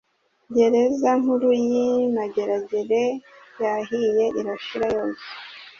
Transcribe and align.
Gereza 0.55 1.09
nkuru 1.21 1.49
y’imageragere 1.67 3.03
yahiye 3.63 4.25
irashira 4.39 4.87
yose 4.97 5.27